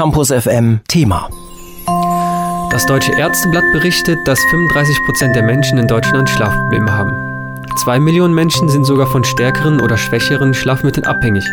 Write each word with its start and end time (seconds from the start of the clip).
Campus 0.00 0.30
FM 0.32 0.80
Thema. 0.88 1.28
Das 2.70 2.86
Deutsche 2.86 3.12
Ärzteblatt 3.18 3.64
berichtet, 3.74 4.16
dass 4.24 4.40
35 4.44 4.96
Prozent 5.04 5.36
der 5.36 5.42
Menschen 5.42 5.76
in 5.76 5.86
Deutschland 5.86 6.30
Schlafprobleme 6.30 6.90
haben. 6.90 7.62
Zwei 7.76 8.00
Millionen 8.00 8.32
Menschen 8.32 8.70
sind 8.70 8.86
sogar 8.86 9.06
von 9.08 9.24
stärkeren 9.24 9.78
oder 9.78 9.98
schwächeren 9.98 10.54
Schlafmitteln 10.54 11.04
abhängig. 11.04 11.44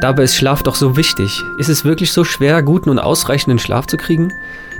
Dabei 0.00 0.22
ist 0.22 0.34
Schlaf 0.34 0.62
doch 0.62 0.76
so 0.76 0.96
wichtig. 0.96 1.42
Ist 1.58 1.68
es 1.68 1.84
wirklich 1.84 2.10
so 2.10 2.24
schwer, 2.24 2.62
guten 2.62 2.88
und 2.88 2.98
ausreichenden 2.98 3.58
Schlaf 3.58 3.86
zu 3.86 3.98
kriegen? 3.98 4.32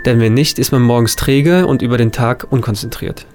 Denn 0.07 0.19
wenn 0.19 0.33
nicht, 0.33 0.59
ist 0.59 0.73
man 0.73 0.81
morgens 0.81 1.15
träge 1.15 1.67
und 1.67 1.83
über 1.83 1.99
den 1.99 2.11
Tag 2.11 2.47
unkonzentriert. 2.49 3.27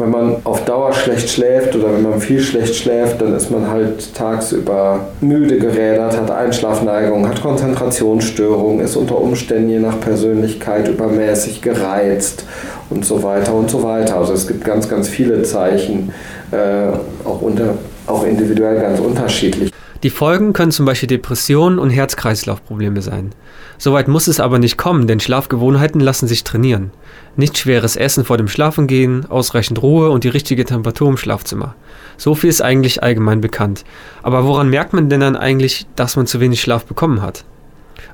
Wenn 0.00 0.10
man 0.10 0.36
auf 0.44 0.64
Dauer 0.64 0.94
schlecht 0.94 1.28
schläft 1.28 1.76
oder 1.76 1.92
wenn 1.92 2.02
man 2.02 2.20
viel 2.20 2.40
schlecht 2.40 2.74
schläft, 2.74 3.20
dann 3.20 3.34
ist 3.36 3.50
man 3.50 3.70
halt 3.70 4.14
tagsüber 4.14 5.08
müde 5.20 5.58
gerädert, 5.58 6.16
hat 6.16 6.30
Einschlafneigung, 6.30 7.28
hat 7.28 7.42
Konzentrationsstörungen, 7.42 8.82
ist 8.82 8.96
unter 8.96 9.20
Umständen 9.20 9.68
je 9.68 9.78
nach 9.78 10.00
Persönlichkeit 10.00 10.88
übermäßig 10.88 11.60
gereizt 11.60 12.46
und 12.88 13.04
so 13.04 13.22
weiter 13.22 13.52
und 13.52 13.70
so 13.70 13.82
weiter. 13.82 14.16
Also 14.16 14.32
es 14.32 14.46
gibt 14.46 14.64
ganz, 14.64 14.88
ganz 14.88 15.08
viele 15.08 15.42
Zeichen, 15.42 16.12
äh, 16.50 17.26
auch, 17.28 17.42
unter, 17.42 17.74
auch 18.06 18.24
individuell 18.24 18.80
ganz 18.80 19.00
unterschiedlich. 19.00 19.70
Die 20.02 20.10
Folgen 20.10 20.54
können 20.54 20.72
zum 20.72 20.86
Beispiel 20.86 21.08
Depressionen 21.08 21.78
und 21.78 21.90
Herz-Kreislauf-Probleme 21.90 23.02
sein. 23.02 23.34
Soweit 23.76 24.08
muss 24.08 24.28
es 24.28 24.40
aber 24.40 24.58
nicht 24.58 24.78
kommen, 24.78 25.06
denn 25.06 25.20
Schlafgewohnheiten 25.20 26.00
lassen 26.00 26.26
sich 26.26 26.42
trainieren. 26.42 26.90
Nicht 27.36 27.58
schweres 27.58 27.96
Essen 27.96 28.24
vor 28.24 28.38
dem 28.38 28.48
Schlafengehen, 28.48 29.26
ausreichend 29.26 29.82
Ruhe 29.82 30.10
und 30.10 30.24
die 30.24 30.28
richtige 30.28 30.64
Temperatur 30.64 31.10
im 31.10 31.18
Schlafzimmer. 31.18 31.74
So 32.16 32.34
viel 32.34 32.48
ist 32.48 32.62
eigentlich 32.62 33.02
allgemein 33.02 33.42
bekannt. 33.42 33.84
Aber 34.22 34.44
woran 34.46 34.70
merkt 34.70 34.94
man 34.94 35.10
denn 35.10 35.20
dann 35.20 35.36
eigentlich, 35.36 35.86
dass 35.96 36.16
man 36.16 36.26
zu 36.26 36.40
wenig 36.40 36.62
Schlaf 36.62 36.86
bekommen 36.86 37.20
hat? 37.20 37.44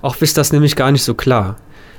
Auch 0.03 0.17
ist 0.21 0.37
das 0.37 0.53
nämlich 0.53 0.75
gar 0.75 0.91
nicht 0.91 1.05
so 1.05 1.15
klar. 1.15 1.57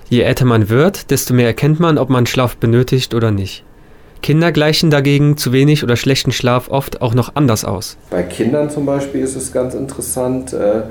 Je 0.10 0.22
älter 0.22 0.46
man 0.46 0.68
wird, 0.68 1.12
desto 1.12 1.34
mehr 1.34 1.48
erkennt 1.48 1.80
man, 1.80 1.98
ob 1.98 2.10
man 2.10 2.26
Schlaf 2.26 2.58
benötigt 2.58 3.14
oder 3.14 3.32
nicht. 3.32 3.64
Kinder 4.22 4.52
gleichen 4.52 4.90
dagegen 4.90 5.38
zu 5.38 5.52
wenig 5.52 5.84
oder 5.84 5.96
schlechten 5.96 6.32
Schlaf 6.32 6.70
oft 6.70 7.02
auch 7.02 7.14
noch 7.14 7.36
anders 7.36 7.66
aus. 7.66 7.98
Bei 8.10 8.24
Kindern 8.24 8.70
zum 8.70 8.86
Beispiel 8.86 9.22
ist 9.22 9.36
es 9.36 9.52
ganz 9.52 9.74
interessant, 9.74 10.54
äh, 10.54 10.82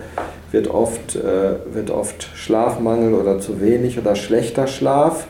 wird, 0.53 0.69
oft, 0.69 1.17
äh, 1.17 1.75
wird 1.75 1.91
oft 1.91 2.29
Schlafmangel 2.35 3.15
oder 3.15 3.41
zu 3.41 3.61
wenig 3.61 3.99
oder 3.99 4.17
schlechter 4.17 4.67
Schlaf 4.67 5.27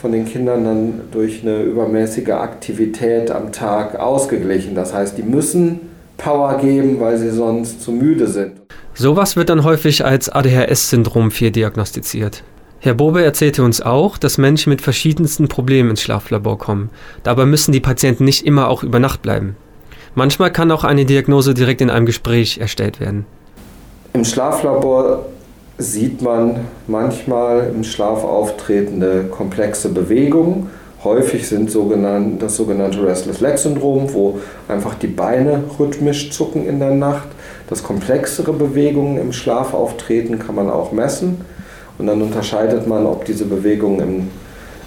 von 0.00 0.12
den 0.12 0.26
Kindern 0.26 0.64
dann 0.64 1.00
durch 1.10 1.42
eine 1.42 1.62
übermäßige 1.62 2.30
Aktivität 2.30 3.30
am 3.30 3.52
Tag 3.52 3.98
ausgeglichen. 3.98 4.74
Das 4.74 4.94
heißt, 4.94 5.18
die 5.18 5.22
müssen 5.22 5.80
Power 6.16 6.58
geben, 6.58 7.00
weil 7.00 7.18
sie 7.18 7.30
sonst 7.30 7.82
zu 7.82 7.92
müde 7.92 8.26
sind. 8.26 8.52
Sowas 8.94 9.36
wird 9.36 9.48
dann 9.48 9.64
häufig 9.64 10.04
als 10.04 10.28
ADHS-Syndrom 10.28 11.30
4 11.30 11.52
diagnostiziert. 11.52 12.42
Herr 12.80 12.94
Bobe 12.94 13.24
erzählte 13.24 13.64
uns 13.64 13.82
auch, 13.82 14.18
dass 14.18 14.38
Menschen 14.38 14.70
mit 14.70 14.82
verschiedensten 14.82 15.48
Problemen 15.48 15.90
ins 15.90 16.02
Schlaflabor 16.02 16.58
kommen. 16.58 16.90
Dabei 17.24 17.44
müssen 17.44 17.72
die 17.72 17.80
Patienten 17.80 18.24
nicht 18.24 18.46
immer 18.46 18.68
auch 18.68 18.84
über 18.84 19.00
Nacht 19.00 19.20
bleiben. 19.20 19.56
Manchmal 20.14 20.52
kann 20.52 20.70
auch 20.70 20.84
eine 20.84 21.04
Diagnose 21.04 21.54
direkt 21.54 21.80
in 21.80 21.90
einem 21.90 22.06
Gespräch 22.06 22.58
erstellt 22.58 23.00
werden. 23.00 23.26
Im 24.12 24.24
Schlaflabor 24.24 25.26
sieht 25.76 26.22
man 26.22 26.60
manchmal 26.86 27.72
im 27.74 27.82
Schlaf 27.82 28.22
auftretende 28.22 29.24
komplexe 29.30 29.88
Bewegungen. 29.88 30.70
Häufig 31.02 31.48
sind 31.48 31.70
sogenannt, 31.70 32.42
das 32.42 32.56
sogenannte 32.56 33.04
Restless 33.04 33.40
Leg 33.40 33.58
Syndrom, 33.58 34.12
wo 34.12 34.40
einfach 34.68 34.94
die 34.94 35.06
Beine 35.08 35.64
rhythmisch 35.78 36.30
zucken 36.30 36.66
in 36.66 36.78
der 36.78 36.94
Nacht. 36.94 37.28
Das 37.68 37.82
komplexere 37.82 38.52
Bewegungen 38.52 39.18
im 39.18 39.32
Schlaf 39.32 39.74
auftreten 39.74 40.38
kann 40.38 40.54
man 40.54 40.70
auch 40.70 40.92
messen. 40.92 41.40
Und 41.98 42.06
dann 42.06 42.22
unterscheidet 42.22 42.86
man, 42.86 43.06
ob 43.06 43.24
diese 43.24 43.44
Bewegungen 43.44 44.00
im 44.00 44.30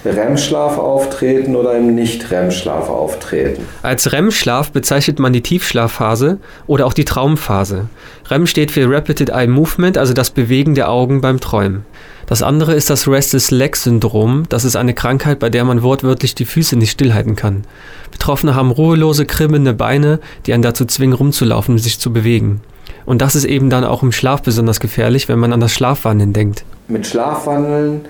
REM-Schlaf 0.04 0.78
auftreten 0.78 1.56
oder 1.56 1.78
im 1.78 1.94
Nicht-REM-Schlaf 1.94 2.90
auftreten. 2.90 3.68
Als 3.84 4.12
REM-Schlaf 4.12 4.72
bezeichnet 4.72 5.20
man 5.20 5.32
die 5.32 5.42
Tiefschlafphase 5.42 6.40
oder 6.66 6.88
auch 6.88 6.94
die 6.94 7.06
Traumphase. 7.06 7.86
REM 8.30 8.48
steht 8.48 8.72
für 8.72 8.90
Repeated 8.90 9.30
Eye 9.30 9.48
Movement, 9.48 9.98
also 9.98 10.14
das 10.14 10.32
Bewegen 10.32 10.74
der 10.74 10.90
Augen 10.90 11.22
beim 11.22 11.40
Träumen. 11.40 11.86
Das 12.26 12.42
andere 12.42 12.74
ist 12.74 12.90
das 12.90 13.08
Restless 13.08 13.52
Leg 13.52 13.76
Syndrom. 13.76 14.44
Das 14.48 14.64
ist 14.64 14.78
eine 14.78 14.94
Krankheit, 14.94 15.40
bei 15.40 15.50
der 15.50 15.66
man 15.66 15.84
wortwörtlich 15.84 16.34
die 16.34 16.46
Füße 16.46 16.78
nicht 16.78 16.92
stillhalten 16.92 17.36
kann. 17.36 17.64
Betroffene 18.10 18.56
haben 18.56 18.72
ruhelose, 18.72 19.26
kribbelnde 19.26 19.74
Beine, 19.74 20.20
die 20.46 20.54
einen 20.54 20.64
dazu 20.64 20.86
zwingen, 20.86 21.14
rumzulaufen 21.14 21.76
und 21.76 21.80
sich 21.80 22.00
zu 22.00 22.14
bewegen. 22.14 22.62
Und 23.06 23.22
das 23.22 23.36
ist 23.36 23.46
eben 23.46 23.70
dann 23.70 23.84
auch 23.84 24.04
im 24.04 24.12
Schlaf 24.12 24.42
besonders 24.42 24.80
gefährlich, 24.80 25.30
wenn 25.30 25.40
man 25.40 25.54
an 25.54 25.60
das 25.60 25.74
Schlafwandeln 25.74 26.34
denkt. 26.34 26.64
Mit 26.88 27.08
Schlafwandeln 27.08 28.02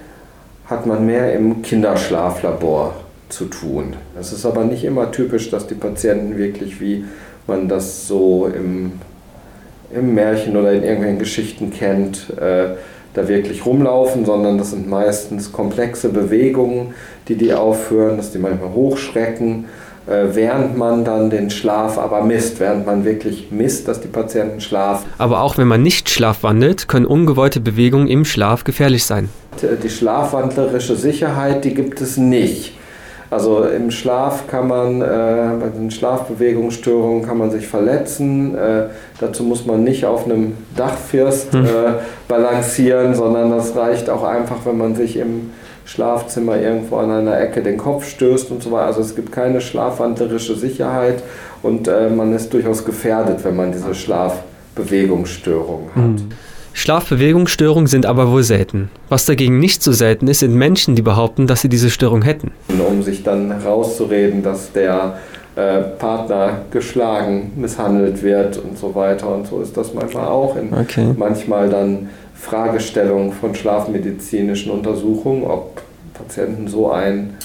hat 0.66 0.86
man 0.86 1.06
mehr 1.06 1.34
im 1.34 1.62
Kinderschlaflabor 1.62 2.96
zu 3.30 3.46
tun. 3.46 3.96
Es 4.20 4.32
ist 4.32 4.46
aber 4.46 4.64
nicht 4.64 4.84
immer 4.84 5.12
typisch, 5.12 5.50
dass 5.50 5.68
die 5.68 5.76
Patienten 5.76 6.38
wirklich, 6.38 6.82
wie 6.82 7.06
man 7.48 7.68
das 7.68 8.08
so 8.08 8.48
im, 8.54 8.94
im 9.94 10.14
Märchen 10.14 10.56
oder 10.58 10.72
in 10.74 10.84
irgendwelchen 10.84 11.20
Geschichten 11.20 11.72
kennt, 11.72 12.30
äh, 12.38 12.76
da 13.14 13.28
wirklich 13.28 13.66
rumlaufen, 13.66 14.26
sondern 14.26 14.58
das 14.58 14.72
sind 14.72 14.90
meistens 14.90 15.52
komplexe 15.52 16.10
Bewegungen, 16.10 16.94
die 17.28 17.36
die 17.36 17.54
aufführen, 17.54 18.18
dass 18.18 18.32
die 18.32 18.38
manchmal 18.38 18.72
hochschrecken 18.72 19.66
während 20.08 20.78
man 20.78 21.06
dann 21.06 21.30
den 21.30 21.50
Schlaf 21.50 21.98
aber 21.98 22.24
misst, 22.24 22.60
während 22.60 22.86
man 22.86 23.06
wirklich 23.06 23.48
misst, 23.52 23.88
dass 23.88 24.02
die 24.02 24.08
Patienten 24.08 24.60
schlafen. 24.60 25.06
Aber 25.18 25.42
auch 25.42 25.58
wenn 25.58 25.68
man 25.68 25.84
nicht 25.84 26.10
schlafwandelt, 26.10 26.88
können 26.88 27.06
ungewollte 27.06 27.60
Bewegungen 27.60 28.08
im 28.08 28.26
Schlaf 28.26 28.64
gefährlich 28.64 29.06
sein. 29.06 29.30
Die 29.62 29.90
schlafwandlerische 29.90 30.96
Sicherheit, 30.96 31.66
die 31.66 31.74
gibt 31.74 32.02
es 32.02 32.18
nicht. 32.18 32.74
Also 33.32 33.64
im 33.64 33.92
Schlaf 33.92 34.48
kann 34.48 34.68
man, 34.68 35.02
äh, 35.02 35.06
bei 35.06 35.70
den 35.74 35.90
Schlafbewegungsstörungen 35.90 37.26
kann 37.26 37.38
man 37.38 37.50
sich 37.50 37.66
verletzen. 37.66 38.58
Äh, 38.58 38.88
dazu 39.22 39.44
muss 39.44 39.66
man 39.66 39.86
nicht 39.86 40.06
auf 40.06 40.26
einem 40.26 40.58
Dachfirst 40.76 41.54
hm. 41.54 41.66
äh, 41.66 41.70
balancieren, 42.28 43.16
sondern 43.16 43.50
das 43.52 43.74
reicht 43.74 44.10
auch 44.10 44.24
einfach, 44.24 44.58
wenn 44.66 44.78
man 44.78 44.96
sich 44.96 45.16
im 45.16 45.52
Schlafzimmer 45.86 46.58
irgendwo 46.60 46.98
an 46.98 47.12
einer 47.12 47.40
Ecke 47.40 47.62
den 47.62 47.78
Kopf 47.78 48.08
stößt 48.08 48.52
und 48.52 48.64
so 48.64 48.72
weiter. 48.72 48.88
Also 48.88 49.02
es 49.02 49.16
gibt 49.16 49.32
keine 49.32 49.62
schlafwandlerische 49.62 50.56
Sicherheit 50.56 51.24
und 51.64 51.88
äh, 51.88 52.10
man 52.10 52.34
ist 52.34 52.54
durchaus 52.54 52.86
gefährdet, 52.86 53.44
wenn 53.44 53.56
man 53.56 53.72
diese 53.72 53.94
Schlafbewegungsstörung 53.94 55.90
hat. 55.96 56.04
Mhm. 56.04 56.30
Schlafbewegungsstörungen 56.74 57.88
sind 57.88 58.06
aber 58.06 58.32
wohl 58.32 58.44
selten. 58.44 58.90
Was 59.10 59.26
dagegen 59.26 59.60
nicht 59.60 59.84
so 59.84 59.92
selten 59.92 60.28
ist, 60.28 60.40
sind 60.40 60.56
Menschen, 60.56 60.96
die 60.96 61.02
behaupten, 61.02 61.46
dass 61.46 61.62
sie 61.62 61.70
diese 61.70 61.90
Störung 61.90 62.22
hätten. 62.22 62.52
Um 62.70 63.04
sich 63.04 63.24
dann 63.24 63.52
rauszureden, 63.52 64.42
dass 64.42 64.72
der 64.72 65.18
äh, 65.56 65.82
Partner 65.82 66.62
geschlagen, 66.72 67.52
misshandelt 67.56 68.24
wird 68.24 68.58
und 68.58 68.78
so 68.78 68.96
weiter. 68.96 69.34
Und 69.34 69.48
so 69.48 69.62
ist 69.62 69.76
das 69.76 69.94
manchmal 69.94 70.28
auch. 70.28 70.56
In, 70.56 70.74
okay. 70.74 71.14
Manchmal 71.18 71.70
dann 71.70 72.10
Fragestellung 72.34 73.34
von 73.34 73.54
schlafmedizinischen 73.54 74.72
Untersuchungen, 74.72 75.44
ob 75.44 75.82
Patienten 76.14 76.68
so, 76.68 76.92
ein, 76.92 77.36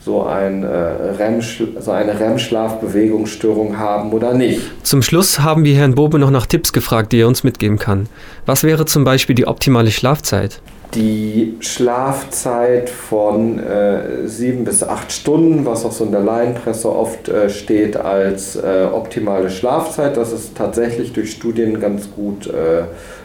so, 0.00 0.24
ein, 0.24 0.62
äh, 0.62 0.66
REM, 0.66 1.40
so 1.42 1.90
eine 1.90 2.18
REM-Schlafbewegungsstörung 2.18 3.78
haben 3.78 4.12
oder 4.12 4.32
nicht. 4.32 4.60
Zum 4.82 5.02
Schluss 5.02 5.40
haben 5.40 5.64
wir 5.64 5.74
Herrn 5.74 5.94
Bobe 5.94 6.18
noch 6.18 6.30
nach 6.30 6.46
Tipps 6.46 6.72
gefragt, 6.72 7.12
die 7.12 7.20
er 7.20 7.28
uns 7.28 7.44
mitgeben 7.44 7.78
kann. 7.78 8.08
Was 8.46 8.64
wäre 8.64 8.86
zum 8.86 9.04
Beispiel 9.04 9.34
die 9.34 9.46
optimale 9.46 9.90
Schlafzeit? 9.90 10.62
Die 10.94 11.54
Schlafzeit 11.60 12.90
von 12.90 13.60
äh, 13.60 14.26
sieben 14.26 14.64
bis 14.64 14.82
acht 14.82 15.12
Stunden, 15.12 15.64
was 15.64 15.84
auch 15.84 15.92
so 15.92 16.04
in 16.04 16.10
der 16.10 16.22
Laienpresse 16.22 16.90
oft 16.90 17.28
äh, 17.28 17.48
steht 17.48 17.96
als 17.96 18.56
äh, 18.56 18.88
optimale 18.92 19.50
Schlafzeit, 19.50 20.16
das 20.16 20.32
ist 20.32 20.56
tatsächlich 20.56 21.12
durch 21.12 21.30
Studien 21.30 21.78
ganz 21.78 22.10
gut 22.10 22.48
äh, 22.48 22.84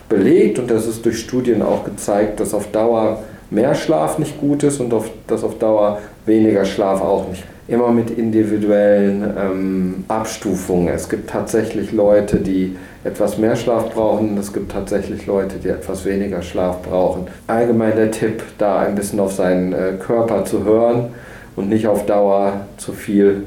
belegt 0.09 0.59
und 0.59 0.69
das 0.69 0.85
ist 0.85 1.05
durch 1.05 1.19
Studien 1.19 1.63
auch 1.63 1.85
gezeigt, 1.85 2.39
dass 2.39 2.53
auf 2.53 2.69
Dauer 2.71 3.23
mehr 3.55 3.73
Schlaf 3.73 4.19
nicht 4.19 4.39
gut 4.39 4.61
ist 4.63 4.79
und 4.79 4.93
auf, 4.93 5.09
dass 5.27 5.43
auf 5.43 5.57
Dauer 5.57 5.99
weniger 6.25 6.65
Schlaf 6.65 7.01
auch 7.01 7.27
nicht. 7.29 7.43
Immer 7.67 7.89
mit 7.89 8.11
individuellen 8.11 9.23
ähm, 9.35 10.03
Abstufungen. 10.07 10.89
Es 10.93 11.09
gibt 11.09 11.31
tatsächlich 11.31 11.91
Leute, 11.91 12.37
die 12.37 12.75
etwas 13.03 13.39
mehr 13.39 13.55
Schlaf 13.55 13.91
brauchen, 13.91 14.37
es 14.37 14.53
gibt 14.53 14.71
tatsächlich 14.71 15.25
Leute, 15.25 15.55
die 15.57 15.69
etwas 15.69 16.05
weniger 16.05 16.43
Schlaf 16.43 16.83
brauchen. 16.83 17.27
Allgemein 17.47 17.95
der 17.95 18.11
Tipp, 18.11 18.43
da 18.59 18.79
ein 18.79 18.93
bisschen 18.93 19.19
auf 19.19 19.33
seinen 19.33 19.73
äh, 19.73 19.93
Körper 19.99 20.45
zu 20.45 20.63
hören 20.63 21.07
und 21.55 21.69
nicht 21.69 21.87
auf 21.87 22.05
Dauer 22.05 22.67
zu 22.77 22.93
viel 22.93 23.45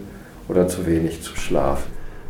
oder 0.48 0.66
zu 0.66 0.86
wenig 0.86 1.22
zu 1.22 1.36
schlafen. 1.36 1.84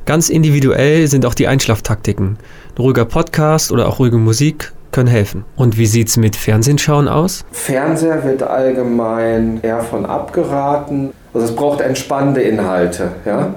Ganz 0.05 0.31
individuell 0.31 1.07
sind 1.07 1.25
auch 1.27 1.35
die 1.35 1.47
Einschlaftaktiken. 1.47 2.39
Ein 2.77 2.83
ruhiger 2.83 3.05
Podcast 3.05 3.71
oder 3.73 3.89
auch 3.89 3.99
ruhige 3.99 4.17
Musik 4.17 4.73
können 4.93 5.09
helfen. 5.09 5.45
Und 5.57 5.79
wie 5.79 5.87
sieht 5.87 6.09
es 6.09 6.17
mit 6.17 6.37
Fernsehschauen 6.37 7.09
aus? 7.09 7.45
Fernseher 7.53 8.25
wird 8.25 8.43
allgemein 8.43 9.61
eher 9.63 9.81
von 9.81 10.07
abgeraten. 10.07 11.13
Also 11.35 11.47
es 11.47 11.55
braucht 11.55 11.81
entspannende 11.81 12.41
Inhalte. 12.43 13.13
Ja? 13.25 13.55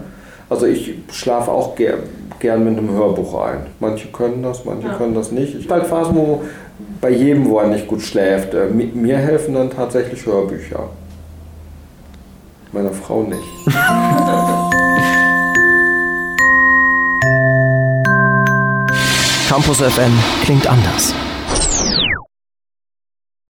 Also 0.49 0.65
ich 0.65 0.95
schlafe 1.11 1.51
auch 1.51 1.75
ger 1.75 1.95
gern 2.39 2.65
mit 2.65 2.77
einem 2.77 2.91
Hörbuch 2.91 3.39
ein. 3.45 3.67
Manche 3.79 4.07
können 4.07 4.41
das, 4.41 4.65
manche 4.65 4.87
ja. 4.87 4.95
können 4.95 5.13
das 5.13 5.31
nicht. 5.31 5.55
Ich 5.55 5.69
habe 5.69 5.81
halt 5.81 5.89
Phasen, 5.89 6.15
wo, 6.15 6.41
bei 6.99 7.11
jedem, 7.11 7.47
wo 7.47 7.59
er 7.59 7.67
nicht 7.67 7.87
gut 7.87 8.01
schläft. 8.01 8.53
Äh, 8.53 8.65
mir 8.65 9.17
helfen 9.17 9.53
dann 9.53 9.69
tatsächlich 9.69 10.25
Hörbücher. 10.25 10.89
Meiner 12.73 12.91
Frau 12.91 13.21
nicht. 13.23 13.39
Campus 19.51 19.81
FM 19.81 20.13
klingt 20.45 20.65
anders. 20.65 21.13